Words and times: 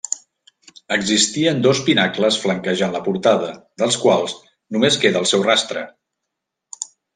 Existien 0.95 1.59
dos 1.65 1.81
pinacles 1.89 2.39
flanquejant 2.45 2.97
la 2.97 3.03
portada, 3.09 3.51
dels 3.83 3.99
quals 4.07 4.35
només 4.77 5.01
queda 5.07 5.23
el 5.25 5.31
seu 5.35 5.47
rastre. 5.53 5.87